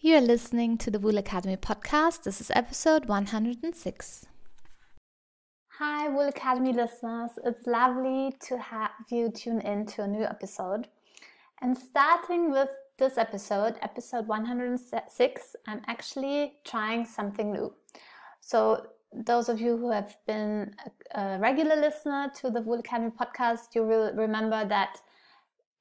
[0.00, 2.22] You are listening to the Wool Academy podcast.
[2.22, 4.26] This is episode 106.
[5.70, 7.32] Hi, Wool Academy listeners.
[7.44, 10.86] It's lovely to have you tune in to a new episode.
[11.62, 17.74] And starting with this episode, episode 106, I'm actually trying something new.
[18.40, 20.76] So, those of you who have been
[21.16, 25.00] a regular listener to the Wool Academy podcast, you will remember that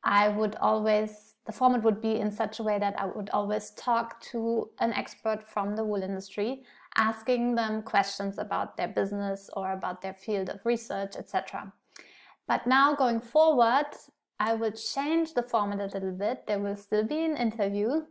[0.03, 3.71] I would always the format would be in such a way that I would always
[3.71, 6.63] talk to an expert from the wool industry,
[6.97, 11.71] asking them questions about their business or about their field of research, etc.
[12.49, 13.87] But now going forward,
[14.41, 16.45] I will change the format a little bit.
[16.47, 18.01] There will still be an interview,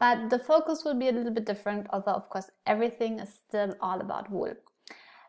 [0.00, 3.74] but the focus will be a little bit different, although, of course, everything is still
[3.82, 4.54] all about wool.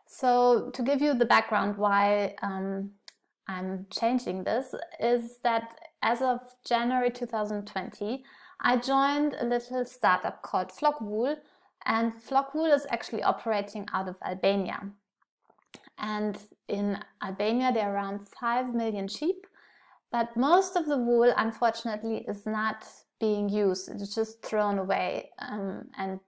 [0.06, 2.92] So, to give you the background why um,
[3.46, 8.24] I'm changing this, is that as of January 2020,
[8.60, 11.36] I joined a little startup called Flockwool,
[11.86, 14.90] and Flockwool is actually operating out of Albania.
[15.98, 19.46] And in Albania, there are around 5 million sheep,
[20.10, 22.86] but most of the wool, unfortunately, is not
[23.18, 23.88] being used.
[23.90, 25.30] It's just thrown away.
[25.38, 26.20] Um, and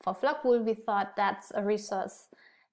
[0.00, 2.28] for Flockwool, we thought that's a resource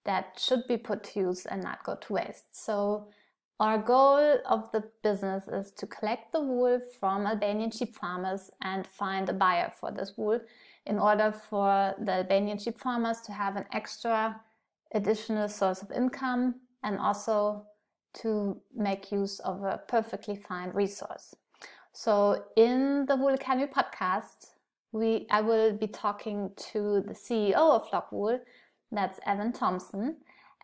[0.06, 2.46] that should be put to use and not go to waste.
[2.52, 3.09] So
[3.60, 8.88] our goal of the business is to collect the wool from Albanian sheep farmers and
[8.88, 10.40] find a buyer for this wool
[10.86, 14.40] in order for the Albanian sheep farmers to have an extra
[14.94, 17.66] additional source of income and also
[18.14, 21.36] to make use of a perfectly fine resource.
[21.92, 24.52] So in the Wool Academy podcast,
[24.92, 28.40] we I will be talking to the CEO of Flockwool,
[28.92, 30.18] that's Evan Thompson,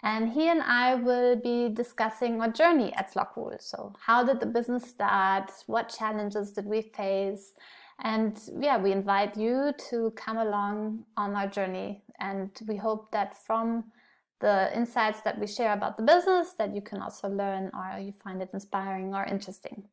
[0.05, 3.59] and he and I will be discussing our journey at Flockwool.
[3.59, 5.51] So, how did the business start?
[5.65, 7.53] What challenges did we face?
[8.03, 12.03] And yeah, we invite you to come along on our journey.
[12.19, 13.85] And we hope that from
[14.41, 18.13] the insights that we share about the business, that you can also learn or you
[18.23, 19.85] find it inspiring or interesting.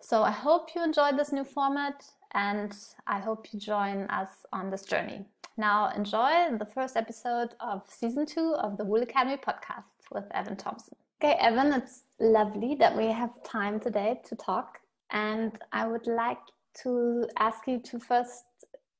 [0.00, 2.74] So I hope you enjoyed this new format and
[3.06, 5.26] I hope you join us on this journey.
[5.56, 10.56] Now, enjoy the first episode of season two of the Wool Academy podcast with Evan
[10.56, 10.96] Thompson.
[11.22, 14.78] Okay, Evan, it's lovely that we have time today to talk.
[15.10, 16.38] And I would like
[16.82, 18.44] to ask you to first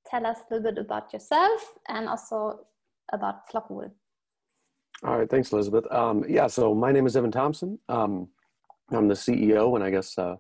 [0.07, 2.67] tell us a little bit about yourself and also
[3.13, 3.91] about Flockwool.
[5.03, 5.91] All right, thanks, Elizabeth.
[5.91, 7.79] Um, yeah, so my name is Evan Thompson.
[7.89, 8.29] Um,
[8.91, 10.37] I'm the CEO and I guess uh,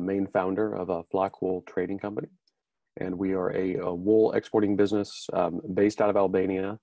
[0.00, 2.28] main founder of a Flockwool trading company
[2.98, 6.78] and we are a, a wool exporting business um, based out of Albania.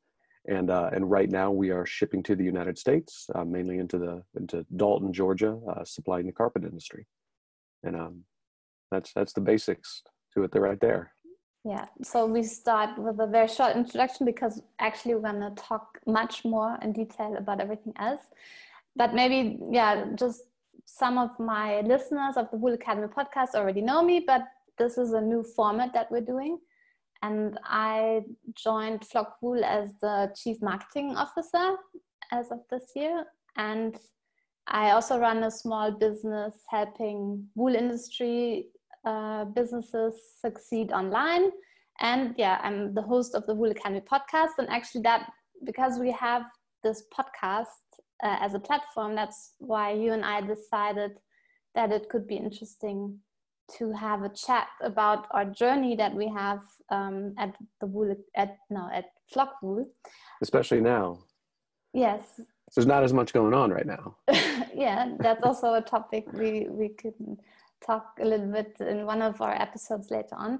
[0.47, 3.99] And, uh, and right now we are shipping to the United States, uh, mainly into
[3.99, 7.05] the into Dalton, Georgia, uh, supplying the carpet industry.
[7.83, 8.23] And um,
[8.89, 10.01] that's that's the basics
[10.33, 10.51] to it.
[10.51, 11.13] They're right there.
[11.63, 11.85] Yeah.
[12.01, 16.77] So we start with a very short introduction because actually we're gonna talk much more
[16.81, 18.23] in detail about everything else.
[18.95, 20.41] But maybe yeah, just
[20.85, 24.41] some of my listeners of the Wool Academy podcast already know me, but
[24.77, 26.57] this is a new format that we're doing.
[27.23, 28.21] And I
[28.55, 31.75] joined Flockwool as the chief marketing officer
[32.31, 33.25] as of this year.
[33.57, 33.99] And
[34.67, 38.67] I also run a small business helping wool industry
[39.05, 41.51] uh, businesses succeed online.
[41.99, 44.51] And yeah, I'm the host of the Wool Academy podcast.
[44.57, 45.29] And actually, that
[45.63, 46.43] because we have
[46.83, 47.65] this podcast
[48.23, 51.11] uh, as a platform, that's why you and I decided
[51.75, 53.19] that it could be interesting
[53.77, 56.59] to have a chat about our journey that we have
[56.89, 59.85] um, at the wool at no at Flockwool.
[60.41, 61.19] Especially now.
[61.93, 62.21] Yes.
[62.37, 64.15] So there's not as much going on right now.
[64.73, 67.15] yeah, that's also a topic we we could
[67.85, 70.59] talk a little bit in one of our episodes later on.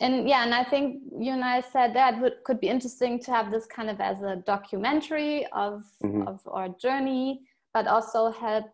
[0.00, 3.30] And yeah, and I think you and I said that would, could be interesting to
[3.30, 6.28] have this kind of as a documentary of mm-hmm.
[6.28, 7.40] of our journey,
[7.72, 8.66] but also help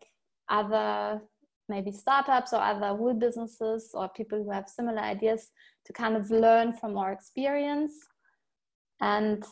[0.49, 1.21] other
[1.69, 5.51] maybe startups or other wool businesses or people who have similar ideas
[5.87, 7.93] to kind of learn from our experience.
[9.01, 9.45] And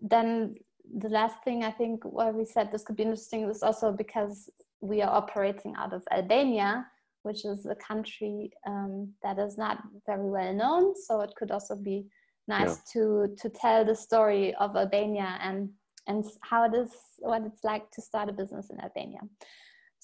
[0.00, 0.54] then
[0.98, 4.48] the last thing I think why we said this could be interesting is also because
[4.80, 6.86] we are operating out of Albania,
[7.22, 10.94] which is a country um, that is not very well known.
[10.94, 12.06] So it could also be
[12.48, 12.92] nice yeah.
[12.92, 15.70] to to tell the story of Albania and
[16.06, 19.20] and how it is what it's like to start a business in Albania.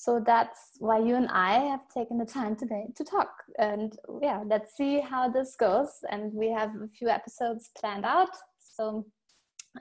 [0.02, 3.30] So that's why you and I have taken the time today to talk.
[3.60, 5.90] And yeah, let's see how this goes.
[6.10, 8.34] And we have a few episodes planned out.
[8.58, 9.06] So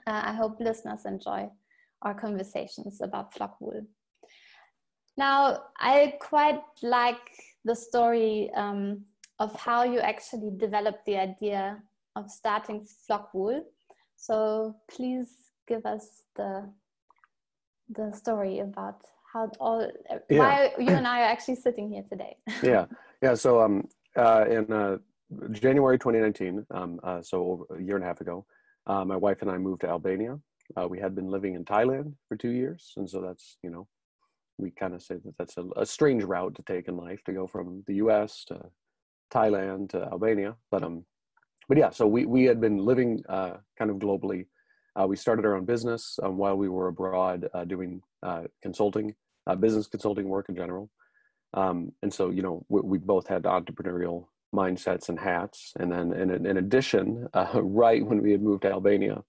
[0.06, 1.50] uh, I hope listeners enjoy
[2.02, 3.84] our conversations about Flockwool.
[5.16, 7.26] Now, I quite like
[7.64, 9.04] the story um,
[9.40, 11.82] of how you actually developed the idea
[12.14, 13.62] of starting Flockwool.
[14.14, 16.70] So please give us the
[17.88, 19.90] the story about how all
[20.28, 20.38] yeah.
[20.38, 22.36] why you and I are actually sitting here today.
[22.62, 22.86] yeah,
[23.22, 23.34] yeah.
[23.34, 24.98] So um, uh, in uh,
[25.50, 28.44] January 2019, um, uh, so a year and a half ago,
[28.86, 30.38] uh, my wife and I moved to Albania.
[30.76, 33.86] Uh, we had been living in Thailand for two years, and so that's you know,
[34.58, 37.32] we kind of say that that's a, a, strange route to take in life to
[37.32, 38.44] go from the U.S.
[38.48, 38.60] to
[39.32, 40.56] Thailand to Albania.
[40.70, 41.04] But um,
[41.68, 44.46] but yeah, so we we had been living uh, kind of globally.
[44.94, 49.14] Uh, we started our own business um, while we were abroad uh, doing uh, consulting,
[49.46, 50.90] uh, business consulting work in general.
[51.54, 55.72] Um, and so you know we, we both had entrepreneurial mindsets and hats.
[55.78, 59.22] And then in, in addition, uh, right when we had moved to Albania,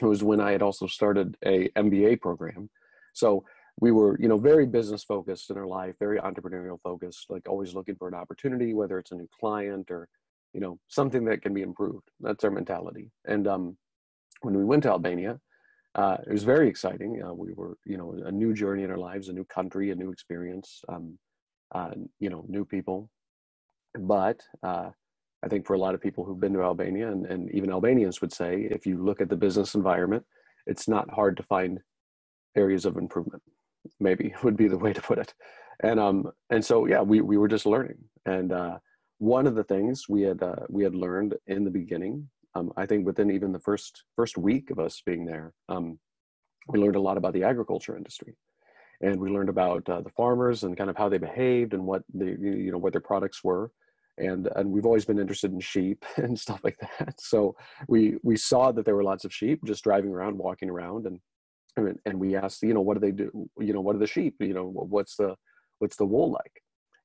[0.00, 2.68] it was when I had also started a MBA program.
[3.12, 3.44] So
[3.80, 7.74] we were, you know, very business focused in our life, very entrepreneurial focused, like always
[7.74, 10.08] looking for an opportunity, whether it's a new client or,
[10.52, 12.08] you know, something that can be improved.
[12.20, 13.10] That's our mentality.
[13.24, 13.76] And um,
[14.42, 15.40] when we went to Albania,
[15.94, 17.22] uh, it was very exciting.
[17.22, 19.94] Uh, we were, you know, a new journey in our lives, a new country, a
[19.94, 21.18] new experience, um,
[21.74, 23.10] uh, you know, new people,
[23.98, 24.90] but uh,
[25.44, 28.20] I think for a lot of people who've been to Albania, and, and even Albanians
[28.20, 30.24] would say, if you look at the business environment,
[30.66, 31.80] it's not hard to find
[32.56, 33.42] areas of improvement.
[34.00, 35.34] Maybe would be the way to put it.
[35.82, 37.98] And um and so yeah, we we were just learning.
[38.26, 38.78] And uh,
[39.18, 42.86] one of the things we had uh, we had learned in the beginning, um, I
[42.86, 45.98] think within even the first first week of us being there, um,
[46.68, 48.34] we learned a lot about the agriculture industry.
[49.00, 52.02] And we learned about uh, the farmers and kind of how they behaved and what
[52.14, 53.72] the you know what their products were.
[54.18, 57.20] And and we've always been interested in sheep and stuff like that.
[57.20, 57.56] So
[57.88, 61.06] we we saw that there were lots of sheep just driving around walking around.
[61.06, 63.48] And and we asked you know what do they do?
[63.58, 64.36] You know what are the sheep?
[64.38, 65.34] You know what's the
[65.80, 66.62] what's the wool like?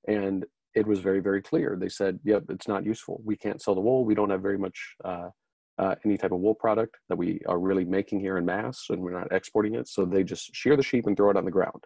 [0.08, 1.78] And it was very very clear.
[1.80, 3.22] They said yep it's not useful.
[3.24, 4.06] We can't sell the wool.
[4.06, 5.30] We don't have very much uh,
[5.78, 9.02] uh, any type of wool product that we are really making here in mass and
[9.02, 9.88] we're not exporting it.
[9.88, 11.86] So they just shear the sheep and throw it on the ground.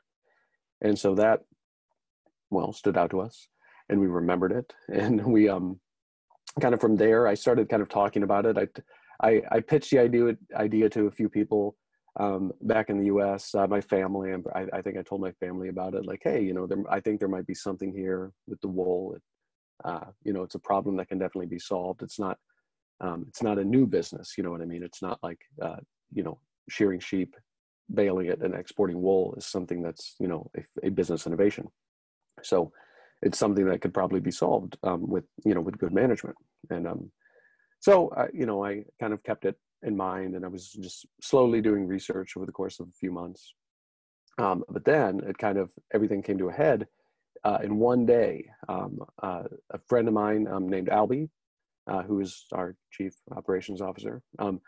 [0.81, 1.41] And so that
[2.49, 3.47] well stood out to us
[3.89, 4.73] and we remembered it.
[4.89, 5.79] And we um
[6.61, 8.57] kind of from there i started kind of talking about it.
[8.57, 8.67] I
[9.27, 11.75] i, I pitched the idea idea to a few people
[12.19, 15.31] um, back in the us uh, my family and I, I, think i told my
[15.33, 18.31] family about it like hey you know there, i think there might be something here
[18.47, 19.17] with the wool
[19.83, 22.01] uh, you know it's a problem that can definitely be solved.
[22.01, 22.37] It's not
[23.01, 24.83] um, it's not a new business you know what i mean?
[24.83, 25.77] It's not like uh,
[26.13, 26.39] you know
[26.69, 27.35] shearing sheep
[27.93, 31.67] baling it and exporting wool is something that's you know a, a business innovation.
[32.41, 32.71] So
[33.21, 36.37] it's something that could probably be solved um, with you know with good management.
[36.69, 37.11] And um,
[37.83, 39.57] so uh, you know i kind of kept it
[39.89, 43.11] in mind and i was just slowly doing research over the course of a few
[43.11, 43.53] months.
[44.39, 46.87] Um, but then it kind of everything came to a head
[47.43, 48.45] uh, in one day.
[48.67, 51.29] Um, uh, a friend of mine um, named albie
[51.91, 54.59] uh, who is our chief operations officer um,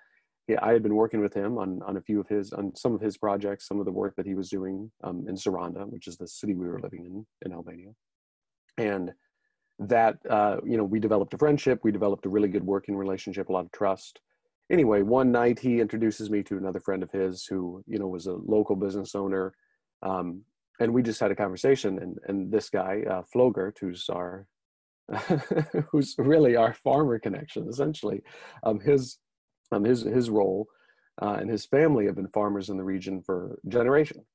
[0.48, 2.94] yeah, I had been working with him on on a few of his on some
[2.94, 6.08] of his projects, some of the work that he was doing um, in Saranda, which
[6.08, 7.92] is the city we were living in in Albania.
[8.78, 9.14] And
[9.80, 13.50] that uh, you know we developed a friendship we developed a really good working relationship
[13.50, 14.20] a lot of trust.
[14.72, 18.28] Anyway one night he introduces me to another friend of his who you know was
[18.28, 19.54] a local business owner
[20.02, 20.42] um,
[20.80, 24.48] and we just had a conversation and and this guy uh, flogert who's our
[25.92, 28.22] who's really our farmer connection essentially
[28.64, 29.20] um, his
[29.72, 30.68] um, his his role
[31.22, 34.26] uh, and his family have been farmers in the region for generations.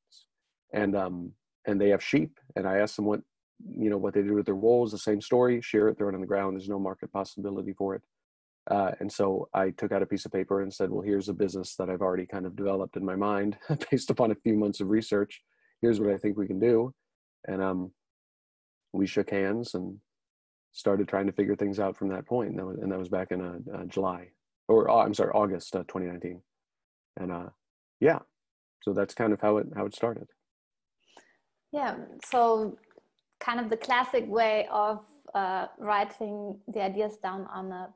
[0.73, 1.33] And um
[1.67, 3.21] and they have sheep and i asked him what
[3.79, 6.09] you know what they do with their wool is the same story shear it throw
[6.09, 8.03] it on the ground there's no market possibility for it.
[8.71, 11.35] Uh, and so i took out a piece of paper and said well here's a
[11.35, 13.57] business that i've already kind of developed in my mind
[13.91, 15.43] based upon a few months of research.
[15.81, 16.93] Here's what i think we can do.
[17.49, 17.91] And um,
[18.93, 19.97] we shook hands and
[20.73, 22.51] started trying to figure things out from that point.
[22.51, 24.29] And that was, and that was back in uh, uh, july
[24.69, 26.43] or uh, i'm sorry august uh, 2019
[27.17, 27.49] and uh,
[28.01, 28.19] yeah.
[28.83, 30.29] So that's kind of how it how it started.
[31.73, 31.97] Yeah.
[32.25, 32.79] So
[33.41, 35.01] kind of the classic way of
[35.35, 37.89] uh, writing the ideas down on a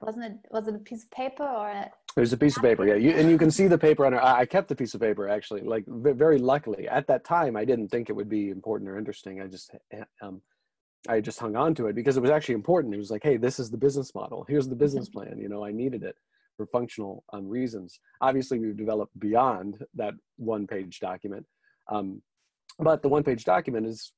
[0.00, 2.86] wasn't it was it a piece of paper or a there's a piece of paper
[2.86, 2.94] yeah.
[2.94, 5.28] You, and you can see the paper on it i kept the piece of paper
[5.28, 6.88] actually like very luckily.
[6.88, 9.40] At that time i didn't think it would be important or interesting.
[9.40, 9.74] I just
[10.22, 10.40] um,
[11.08, 12.94] i just hung on to it because it was actually important.
[12.94, 14.44] It was like hey this is the business model.
[14.48, 15.28] Here's the business mm-hmm.
[15.30, 15.38] plan.
[15.38, 16.16] You know i needed it
[16.56, 17.98] for functional um, reasons.
[18.20, 21.44] Obviously we've developed beyond that one page document
[21.90, 22.22] um,
[22.78, 24.12] but the one page document is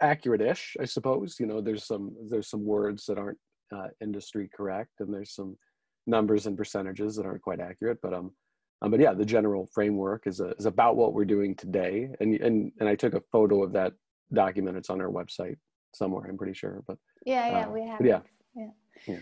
[0.00, 1.36] accurate-ish i suppose.
[1.40, 3.38] You know there's some there's some words that aren't
[3.74, 5.56] uh, industry correct and there's some
[6.06, 8.32] numbers and percentages that aren't quite accurate but um,
[8.82, 12.08] um but yeah the general framework is, a, is about what we're doing today.
[12.20, 13.92] And and and i took a photo of that
[14.32, 14.76] document.
[14.76, 15.56] It's on our website
[15.92, 16.96] somewhere i'm pretty sure but
[17.26, 18.20] yeah yeah uh, we have yeah.
[18.54, 18.70] yeah.
[19.06, 19.18] Yeah.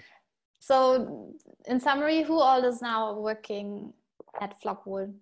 [0.61, 1.35] So
[1.67, 3.93] in summary, who all is now working
[4.41, 5.15] at flockwool?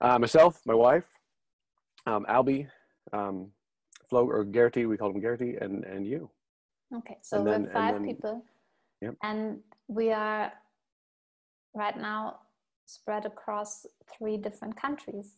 [0.00, 1.08] Uh, myself, my wife,
[2.06, 2.68] um, Albie,
[3.12, 3.48] um,
[4.08, 6.30] Flo or Gertie, we call him Gertie, and and you.
[6.94, 8.44] Okay, so we're five then, people.
[9.02, 9.16] Yep.
[9.22, 9.58] And
[9.88, 10.52] we are
[11.74, 12.38] right now
[12.86, 13.84] spread across
[14.16, 15.36] three different countries.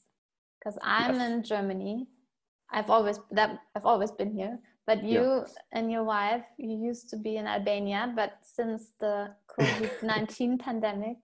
[0.59, 1.31] Because I'm yes.
[1.31, 2.09] in germany
[2.71, 5.45] i've always that i've always been here but you yeah.
[5.73, 11.17] and your wife you used to be in albania but since the covid-19 pandemic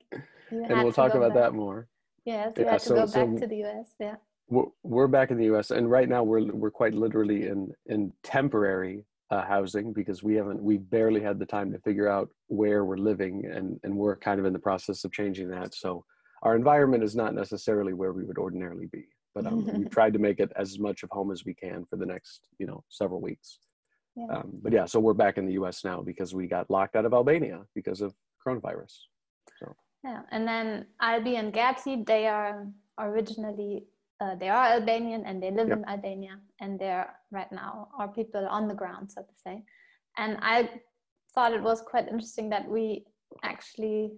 [0.50, 1.44] you and we'll talk about back.
[1.44, 1.88] that more
[2.24, 4.16] yes you yeah, had to so, go so back to the us yeah
[4.48, 8.12] we're, we're back in the us and right now we're we're quite literally in in
[8.22, 12.84] temporary uh, housing because we haven't we barely had the time to figure out where
[12.84, 15.74] we're living and and we're kind of in the process of changing that.
[15.74, 16.04] So
[16.42, 20.18] our environment is not necessarily where we would ordinarily be but um, we tried to
[20.18, 23.20] make it as much of home as we can for the next you know several
[23.20, 23.58] weeks.
[24.16, 24.26] Yeah.
[24.30, 27.04] Um, but yeah so we're back in the us now because we got locked out
[27.04, 28.14] of albania because of
[28.46, 28.94] coronavirus
[29.58, 29.74] so.
[30.04, 32.68] Yeah and then albi and gertie they are
[33.00, 33.86] originally
[34.20, 35.78] uh, they are albanian and they live yep.
[35.78, 39.62] in albania and they're right now are people on the ground so to say
[40.18, 40.68] and i
[41.34, 43.04] thought it was quite interesting that we
[43.42, 44.12] actually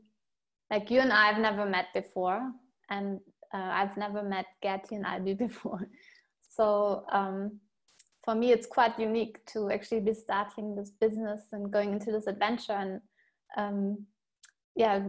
[0.71, 2.41] like you and i have never met before
[2.91, 3.21] and
[3.55, 5.88] uh, I've never met Gertie and Albi before.
[6.49, 7.61] So um,
[8.25, 12.26] for me, it's quite unique to actually be starting this business and going into this
[12.26, 13.00] adventure and
[13.57, 14.07] um,
[14.75, 15.00] yeah,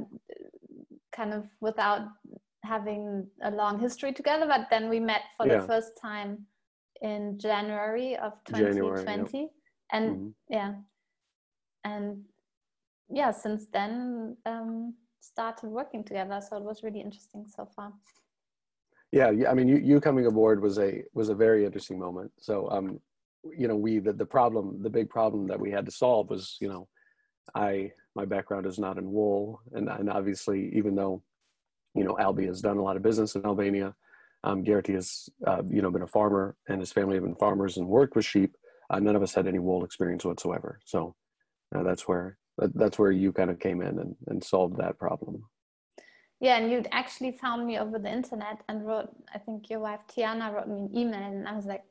[1.11, 2.07] kind of without
[2.67, 4.45] having a long history together.
[4.47, 5.57] But then we met for yeah.
[5.57, 6.45] the first time
[7.01, 9.03] in January of 2020.
[9.03, 9.49] January,
[9.91, 10.29] And mm-hmm.
[10.49, 10.73] yeah,
[11.83, 12.23] and
[13.09, 16.41] yeah, since then um, started working together.
[16.47, 17.93] So it was really interesting so far
[19.11, 19.49] yeah, yeah.
[19.49, 22.31] I mean, you, you coming aboard was a was a very interesting moment.
[22.39, 22.99] So, um,
[23.57, 26.57] you know, we the, the problem, the big problem that we had to solve was,
[26.59, 26.87] you know,
[27.55, 31.23] I my background is not in wool, and and obviously, even though,
[31.97, 33.95] you know, Albie has done a lot of business in Albania,
[34.43, 37.77] um, Gertie has, uh, you know, been a farmer, and his family have been farmers
[37.77, 38.55] and worked with sheep.
[38.89, 40.79] Uh, none of us had any wool experience whatsoever.
[40.85, 41.15] So,
[41.75, 44.97] uh, that's where that, that's where you kind of came in and, and solved that
[44.97, 45.43] problem.
[46.39, 50.01] Yeah, and you actually found me over the internet and wrote, I think your wife
[50.07, 51.83] Tiana wrote me an email, and I was like,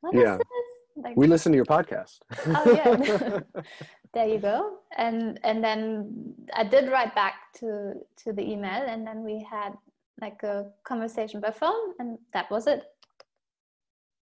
[0.00, 0.34] what yeah.
[0.34, 1.04] is this?
[1.04, 2.18] Like, we listen to your podcast.
[2.46, 3.62] oh yeah,
[4.14, 4.78] there you go.
[4.96, 9.74] And and then I did write back to to the email, and then we had
[10.20, 12.84] like a conversation by phone, and that was it.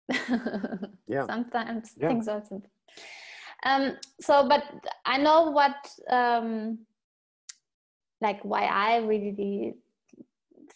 [1.06, 1.26] yeah.
[1.26, 2.08] Sometimes yeah.
[2.08, 2.70] things are simple.
[3.64, 4.64] Um, so, but
[5.04, 5.76] I know what
[6.10, 6.78] um,
[8.20, 9.74] like why I really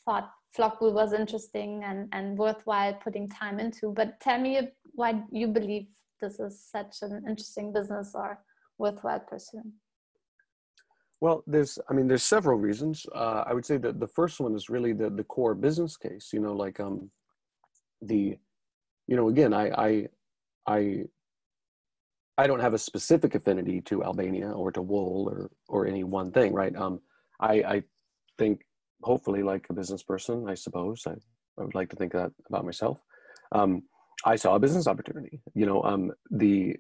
[0.05, 3.93] thought Flockwool was interesting and, and worthwhile putting time into.
[3.93, 5.87] But tell me why you believe
[6.21, 8.39] this is such an interesting business or
[8.78, 9.73] worthwhile pursuing.
[11.21, 13.06] Well, there's, I mean, there's several reasons.
[13.14, 16.30] Uh, I would say that the first one is really the the core business case.
[16.33, 17.11] You know, like um,
[18.02, 18.38] the,
[19.06, 20.09] you know, again, I I
[20.66, 21.04] I
[22.38, 26.30] I don't have a specific affinity to Albania or to wool or or any one
[26.33, 26.76] thing, right?
[26.76, 27.00] Um,
[27.40, 27.83] I, I
[28.38, 28.61] think
[29.02, 31.12] hopefully like a business person, I suppose I,
[31.59, 32.99] I would like to think that about myself.
[33.52, 33.83] Um,
[34.25, 35.40] I saw a business opportunity.
[35.54, 36.76] You know, um, the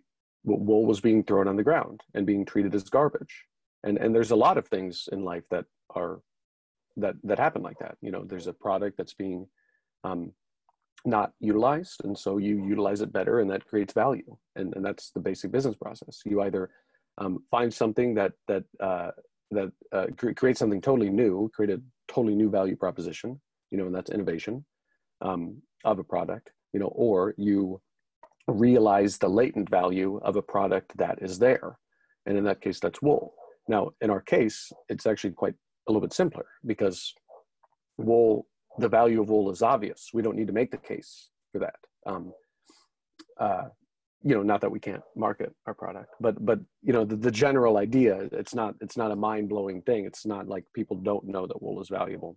[0.46, 3.44] wool was being thrown on the ground and being treated as garbage,
[3.84, 6.20] and and there's a lot of things in life that are
[6.96, 7.96] that that happen like that.
[8.00, 9.46] You know, there's a product that's being
[10.04, 10.32] um,
[11.04, 15.10] not utilized, and so you utilize it better, and that creates value, and and that's
[15.10, 16.22] the basic business process.
[16.24, 16.70] You either
[17.18, 19.10] um, find something that that uh,
[19.50, 23.94] that uh, create something totally new, create a totally new value proposition, you know, and
[23.94, 24.64] that's innovation
[25.20, 27.80] um, of a product, you know, or you
[28.46, 31.78] realize the latent value of a product that is there.
[32.26, 33.34] And in that case, that's wool.
[33.68, 35.54] Now, in our case, it's actually quite
[35.88, 37.14] a little bit simpler because
[37.98, 38.46] wool,
[38.78, 40.10] the value of wool is obvious.
[40.12, 41.76] We don't need to make the case for that.
[42.06, 42.32] Um,
[43.38, 43.64] uh,
[44.26, 47.30] you know not that we can't market our product but but you know the, the
[47.30, 51.46] general idea it's not it's not a mind-blowing thing it's not like people don't know
[51.46, 52.36] that wool is valuable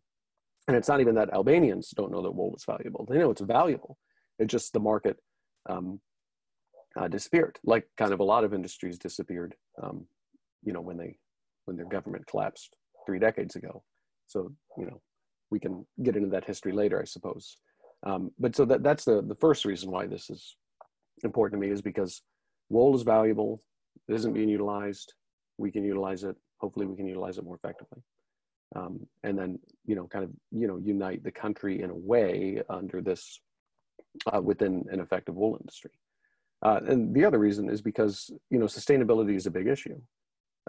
[0.67, 3.41] and it's not even that albanians don't know that wool is valuable they know it's
[3.41, 3.97] valuable
[4.37, 5.17] it's just the market
[5.69, 5.99] um,
[6.99, 10.05] uh, disappeared like kind of a lot of industries disappeared um,
[10.63, 11.15] you know when they
[11.65, 13.83] when their government collapsed three decades ago
[14.27, 14.99] so you know
[15.51, 17.57] we can get into that history later i suppose
[18.03, 20.55] um, but so that that's the the first reason why this is
[21.23, 22.21] important to me is because
[22.69, 23.61] wool is valuable.
[24.07, 25.13] It isn't being utilized.
[25.57, 26.35] We can utilize it.
[26.59, 28.01] Hopefully, we can utilize it more effectively.
[28.75, 32.61] Um, and then, you know, kind of, you know, unite the country in a way
[32.69, 33.41] under this
[34.31, 35.91] uh, within an effective wool industry.
[36.61, 39.99] Uh, and the other reason is because, you know, sustainability is a big issue.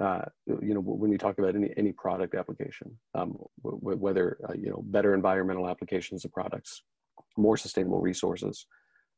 [0.00, 0.22] uh,
[0.62, 4.82] you know, when we talk about any any product application, um, whether uh, you know
[4.86, 6.82] better environmental applications of products,
[7.36, 8.66] more sustainable resources,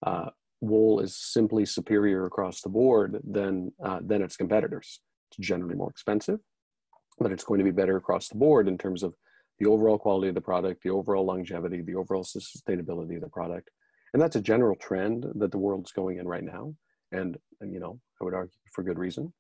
[0.04, 0.26] uh,
[0.61, 5.00] wool is simply superior across the board than uh, than its competitors.
[5.31, 6.40] It's generally more expensive,
[7.19, 9.14] but it's going to be better across the board in terms of
[9.61, 13.71] the overall quality of the product, the overall longevity, the overall sustainability of the product,
[14.12, 16.75] and that's a general trend that the world's going in right now.
[17.12, 19.33] And, and you know, I would argue for good reason.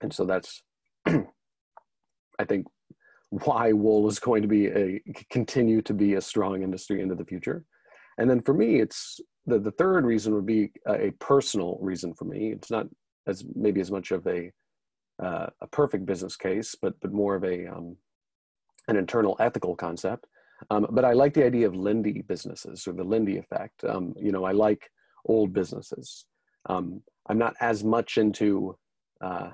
[0.00, 0.62] And so that's,
[1.06, 2.66] I think,
[3.30, 7.24] why wool is going to be a continue to be a strong industry into the
[7.24, 7.64] future.
[8.18, 12.12] And then for me, it's the, the third reason would be a, a personal reason
[12.12, 12.50] for me.
[12.50, 12.86] It's not
[13.26, 14.50] as maybe as much of a
[15.22, 17.96] uh, a perfect business case, but but more of a um,
[18.88, 20.26] an internal ethical concept.
[20.70, 23.84] Um, but I like the idea of Lindy businesses or the Lindy effect.
[23.84, 24.90] Um, you know, I like
[25.26, 26.26] old businesses.
[26.68, 28.76] Um, I'm not as much into
[29.20, 29.50] uh,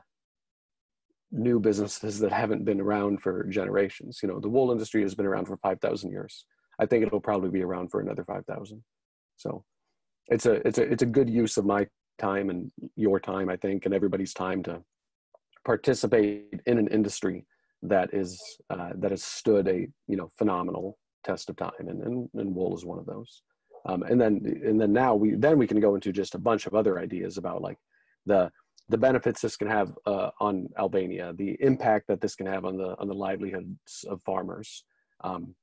[1.30, 4.20] new businesses that haven't been around for generations.
[4.22, 6.46] You know, the wool industry has been around for 5,000 years.
[6.78, 8.82] I think it'll probably be around for another 5,000.
[9.36, 9.64] So
[10.28, 11.86] it's a, it's a, it's a good use of my
[12.18, 14.82] time and your time, I think, and everybody's time to
[15.64, 17.44] participate in an industry
[17.82, 18.40] that is,
[18.70, 21.72] uh, that has stood a, you know, phenomenal test of time.
[21.78, 23.42] And, and, and wool is one of those.
[23.86, 26.66] Um, and then, and then now we, then we can go into just a bunch
[26.66, 27.78] of other ideas about like
[28.24, 28.50] the,
[28.88, 32.76] the benefits this can have uh, on Albania, the impact that this can have on
[32.76, 34.84] the on the livelihoods of farmers.
[35.24, 35.54] Um,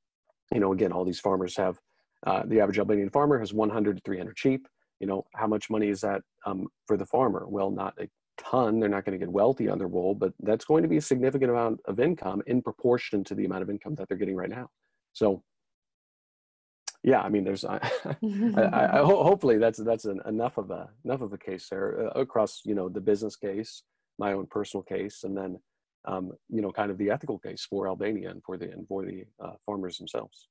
[0.52, 1.80] you know, again, all these farmers have
[2.26, 4.68] uh, the average Albanian farmer has 100 to 300 sheep.
[5.00, 7.46] You know, how much money is that um, for the farmer?
[7.48, 8.80] Well, not a ton.
[8.80, 11.02] They're not going to get wealthy on their wool, but that's going to be a
[11.02, 14.50] significant amount of income in proportion to the amount of income that they're getting right
[14.50, 14.70] now.
[15.14, 15.44] So
[17.04, 17.80] yeah i mean there's I,
[18.24, 22.20] I, I, hopefully that's that's an, enough of a enough of a case there uh,
[22.20, 23.84] across you know the business case
[24.18, 25.60] my own personal case and then
[26.06, 29.06] um, you know kind of the ethical case for albania and for the and for
[29.06, 30.48] the uh, farmers themselves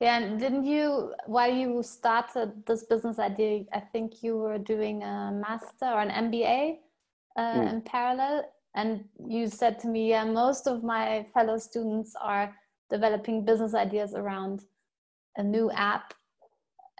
[0.00, 5.02] yeah and didn't you while you started this business idea i think you were doing
[5.02, 6.76] a master or an mba
[7.36, 7.72] uh, mm.
[7.72, 12.54] in parallel and you said to me yeah most of my fellow students are
[12.90, 14.64] developing business ideas around
[15.36, 16.14] a new app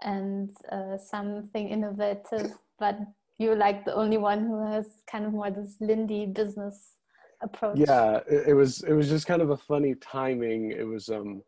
[0.01, 2.97] and uh, something innovative, but
[3.37, 6.95] you're like the only one who has kind of more this Lindy business
[7.41, 7.77] approach.
[7.77, 10.71] Yeah, it, it was it was just kind of a funny timing.
[10.71, 11.41] It was um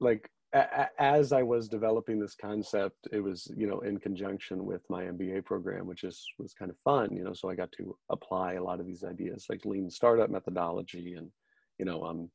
[0.00, 5.04] like as I was developing this concept, it was you know in conjunction with my
[5.04, 7.14] MBA program, which is was kind of fun.
[7.14, 10.30] You know, so I got to apply a lot of these ideas like lean startup
[10.30, 11.30] methodology and
[11.78, 12.30] you know um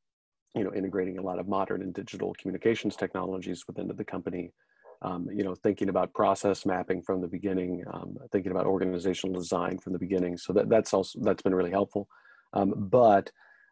[0.56, 4.52] you know, integrating a lot of modern and digital communications technologies within the company.
[5.04, 9.80] Um, you know, thinking about process mapping from the beginning, um, thinking about organizational design
[9.80, 10.38] from the beginning.
[10.38, 12.08] So that that's also that's been really helpful.
[12.54, 13.32] Um, but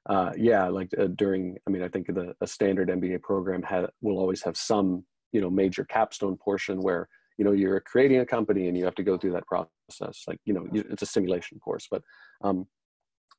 [0.10, 3.88] uh, yeah, like uh, during, I mean, I think the a standard MBA program had
[4.02, 8.26] will always have some you know major capstone portion where you know you're creating a
[8.26, 10.24] company and you have to go through that process.
[10.28, 12.02] Like you know, it's a simulation course, but
[12.44, 12.66] um,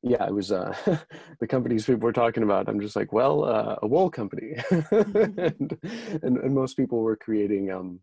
[0.02, 0.72] yeah, it was uh,
[1.40, 2.68] the companies people were talking about.
[2.68, 5.76] I'm just like, well, uh, a wool company, and,
[6.22, 7.98] and, and most people were creating um,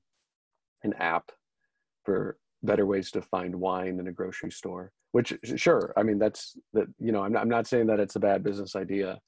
[0.84, 1.32] an app
[2.03, 4.91] for better ways to find wine in a grocery store.
[5.13, 6.88] Which, sure, I mean that's that.
[6.99, 9.19] You know, I'm not, I'm not saying that it's a bad business idea,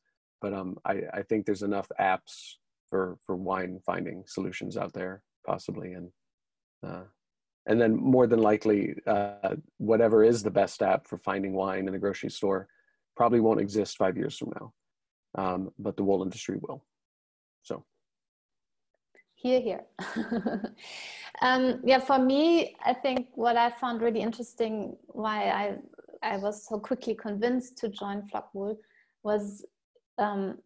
[0.41, 2.58] but um, I I think there's enough apps
[2.89, 6.12] for for wine finding solutions out there possibly, and
[6.86, 7.06] uh,
[7.69, 11.95] and then more than likely uh, whatever is the best app for finding wine in
[11.95, 12.67] a grocery store
[13.15, 14.73] probably won't exist five years from now
[15.38, 16.84] um, but the wool industry will
[17.62, 17.86] so
[19.41, 19.82] here here
[21.41, 25.75] um, yeah for me i think what i found really interesting why i
[26.23, 28.75] i was so quickly convinced to join flockwool
[29.23, 29.65] was
[30.17, 30.58] um,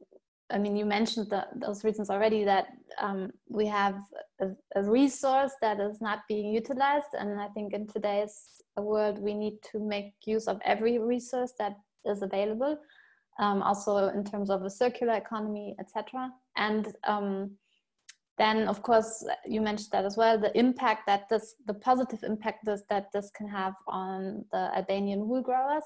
[0.52, 2.68] I mean, you mentioned the, those reasons already that
[3.00, 3.96] um, we have
[4.40, 7.14] a, a, resource that is not being utilized.
[7.18, 11.76] And I think in today's world, we need to make use of every resource that
[12.06, 12.78] is available,
[13.40, 16.30] um, also in terms of a circular economy, etc.
[16.56, 17.52] And um,
[18.38, 22.66] then, of course, you mentioned that as well, the impact that this, the positive impact
[22.66, 25.84] this, that this can have on the Albanian wool growers.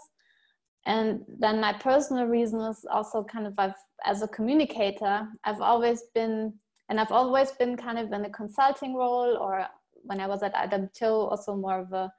[0.86, 3.74] And then my personal reason is also kind of I've
[4.06, 6.54] as a communicator, I've always been,
[6.90, 9.66] and I've always been kind of in a consulting role, or
[10.04, 12.12] when I was at Adaptil, also more of a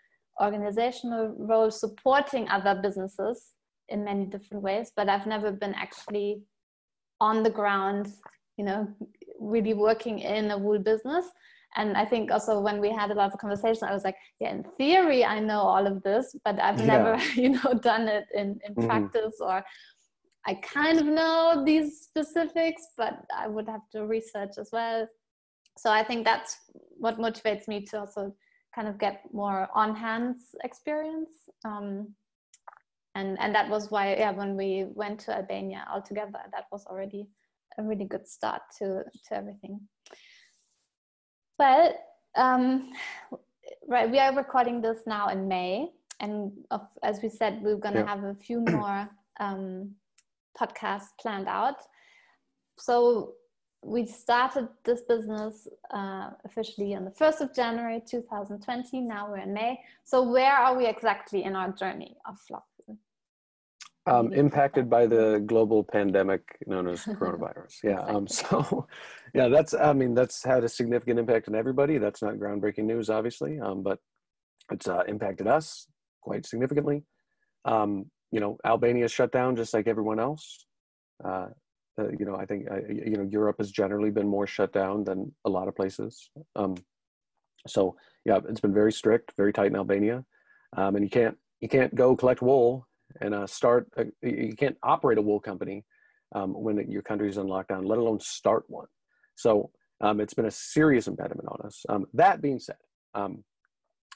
[0.43, 3.55] organizational role, supporting other businesses
[3.89, 4.93] in many different ways.
[4.95, 6.43] But I've never been actually
[7.21, 8.13] on the ground,
[8.57, 8.89] you know,
[9.39, 11.27] really working in a wool business.
[11.77, 14.51] and I think also when we had a lot of conversation, I was like, yeah,
[14.51, 16.87] in theory, I know all of this, but I've yeah.
[16.87, 18.87] never, you know, done it in, in mm-hmm.
[18.87, 19.63] practice or
[20.47, 25.07] I kind of know these specifics, but I would have to research as well.
[25.77, 26.57] So I think that's
[26.97, 28.35] what motivates me to also
[28.75, 31.31] kind of get more on hands experience.
[31.65, 32.15] Um,
[33.15, 36.87] and, and that was why, yeah, when we went to Albania all together, that was
[36.87, 37.29] already
[37.79, 39.81] a really good start to, to everything.
[41.59, 41.95] Well,
[42.37, 42.93] um,
[43.87, 47.95] right, we are recording this now in May, and of, as we said, we're going
[47.95, 48.09] to yeah.
[48.09, 49.09] have a few more
[49.41, 49.93] um,
[50.59, 51.77] podcasts planned out.
[52.79, 53.35] So
[53.83, 59.01] we started this business uh, officially on the 1st of January 2020.
[59.01, 59.81] Now we're in May.
[60.05, 62.67] So where are we exactly in our journey of Flock?
[64.09, 67.75] Um, impacted by the global pandemic known as coronavirus.
[67.85, 68.01] Yeah.
[68.01, 68.87] Um, so,
[69.35, 71.99] yeah, that's, I mean, that's had a significant impact on everybody.
[71.99, 73.99] That's not groundbreaking news, obviously, um, but
[74.73, 75.87] it's uh, impacted us
[76.23, 77.05] quite significantly.
[77.65, 80.67] Um, you know, Albania shut down just like everyone else.
[81.23, 81.49] Uh,
[82.01, 85.05] uh, you know, I think, uh, you know, Europe has generally been more shut down
[85.05, 86.31] than a lot of places.
[86.57, 86.77] Um,
[87.67, 90.25] so, yeah, it's been very strict, very tight in Albania.
[90.77, 92.88] Um, and you can't, you can't go collect wool
[93.21, 95.85] and uh, start a, you can't operate a wool company
[96.35, 98.87] um, when your country's in lockdown let alone start one.
[99.37, 101.85] So um, it's been a serious impediment on us.
[101.89, 102.77] Um, that being said
[103.15, 103.45] um,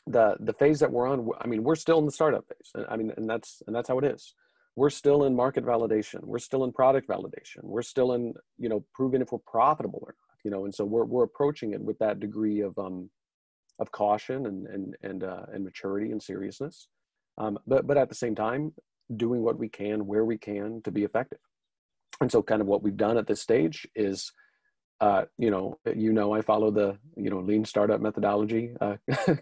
[0.07, 2.97] the the phase that we're on i mean we're still in the startup phase i
[2.97, 4.35] mean and that's and that's how it is.
[4.75, 6.25] We're still in market validation.
[6.25, 7.63] We're still in product validation.
[7.63, 10.85] We're still in you know proving if we're profitable or not you know and so
[10.85, 13.11] we're, we're approaching it with that degree of um
[13.79, 16.89] of caution and and and uh, and maturity and seriousness
[17.39, 18.73] um, but but at the same time
[19.17, 21.39] doing what we can where we can to be effective.
[22.21, 24.33] And so kind of what we've done at this stage is
[25.01, 28.97] uh, you know you know i follow the you know lean startup methodology uh,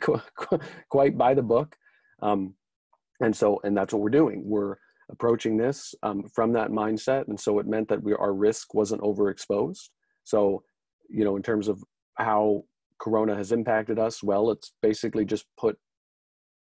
[0.88, 1.76] quite by the book.
[2.22, 2.54] Um,
[3.20, 4.42] and so and that's what we're doing.
[4.44, 4.76] We're
[5.10, 7.26] approaching this um, from that mindset.
[7.28, 9.88] And so it meant that we our risk wasn't overexposed.
[10.24, 10.62] So
[11.10, 11.82] you know in terms of
[12.16, 12.64] how
[13.00, 15.76] corona has impacted us well it's basically just put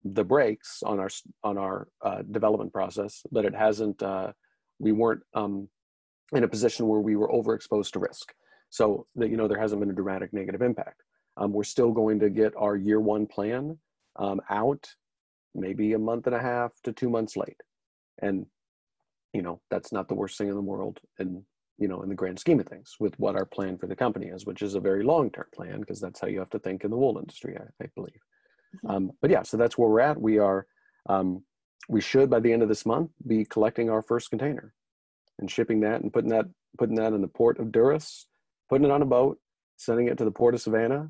[0.05, 1.09] the brakes on our
[1.43, 4.01] on our uh, development process, but it hasn't.
[4.01, 4.31] Uh,
[4.77, 5.67] we weren't um,
[6.31, 8.33] in a position where we were overexposed to risk,
[8.69, 11.01] so that you know there hasn't been a dramatic negative impact.
[11.37, 13.77] Um, we're still going to get our year one plan
[14.17, 14.87] um, out,
[15.55, 17.61] maybe a month and a half to two months late,
[18.21, 18.45] and
[19.33, 21.41] you know that's not the worst thing in the world, and
[21.79, 24.27] you know in the grand scheme of things with what our plan for the company
[24.27, 26.83] is, which is a very long term plan because that's how you have to think
[26.83, 28.21] in the wool industry, I, I believe.
[28.77, 28.89] Mm-hmm.
[28.89, 30.19] Um, but yeah, so that's where we're at.
[30.19, 30.65] We are,
[31.09, 31.43] um,
[31.87, 34.73] we should by the end of this month be collecting our first container
[35.39, 36.45] and shipping that and putting that
[36.77, 38.25] putting that in the port of Durrës,
[38.69, 39.39] putting it on a boat,
[39.77, 41.09] sending it to the port of Savannah,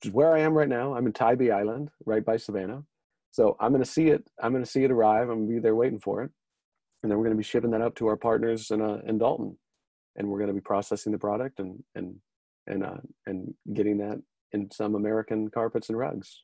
[0.00, 0.94] which is where I am right now.
[0.94, 2.84] I'm in Tybee Island, right by Savannah.
[3.32, 4.28] So I'm going to see it.
[4.42, 5.28] I'm going to see it arrive.
[5.28, 6.30] I'm going to be there waiting for it,
[7.02, 9.18] and then we're going to be shipping that up to our partners in uh, in
[9.18, 9.56] Dalton,
[10.16, 12.16] and we're going to be processing the product and and
[12.66, 14.20] and uh, and getting that
[14.52, 16.42] in some American carpets and rugs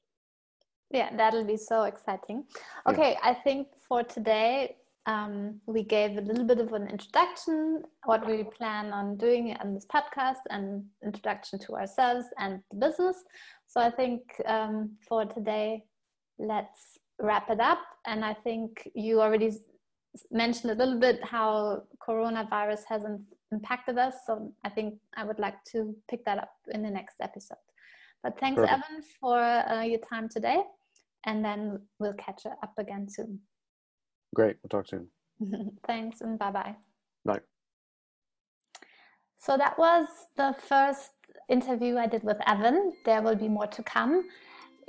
[0.90, 2.44] yeah that'll be so exciting
[2.86, 3.30] okay yeah.
[3.30, 4.76] i think for today
[5.08, 9.72] um, we gave a little bit of an introduction what we plan on doing in
[9.72, 13.16] this podcast and introduction to ourselves and the business
[13.66, 15.84] so i think um, for today
[16.38, 19.52] let's wrap it up and i think you already
[20.30, 23.20] mentioned a little bit how coronavirus hasn't
[23.52, 27.16] impacted us so i think i would like to pick that up in the next
[27.20, 27.56] episode
[28.26, 28.72] but thanks, Perfect.
[28.72, 30.60] Evan, for uh, your time today.
[31.26, 33.40] And then we'll catch up again soon.
[34.34, 34.56] Great.
[34.62, 35.08] We'll talk soon.
[35.86, 36.76] thanks and bye bye.
[37.24, 37.40] Bye.
[39.38, 41.10] So that was the first
[41.48, 42.94] interview I did with Evan.
[43.04, 44.28] There will be more to come.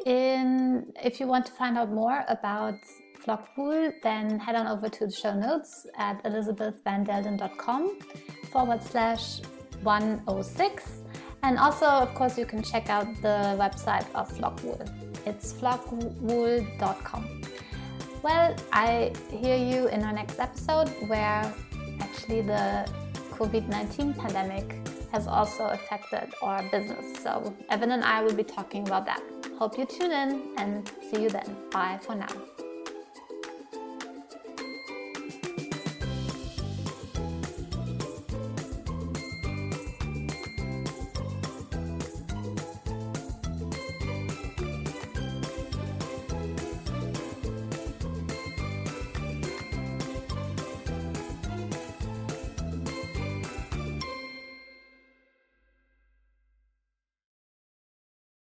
[0.05, 2.75] In, if you want to find out more about
[3.23, 7.99] Flockwool, then head on over to the show notes at elizabethvandelden.com
[8.51, 9.41] forward slash
[9.81, 11.01] 106
[11.43, 15.06] and also, of course, you can check out the website of Flockwool.
[15.27, 17.41] It's flockwool.com.
[18.23, 21.53] Well, I hear you in our next episode where
[21.99, 22.89] actually the
[23.31, 24.77] COVID 19 pandemic
[25.11, 27.21] has also affected our business.
[27.21, 29.21] So, Evan and I will be talking about that.
[29.59, 31.57] Hope you tune in and see you then.
[31.71, 32.31] Bye for now.